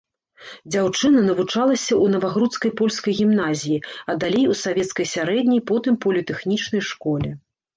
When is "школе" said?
6.91-7.29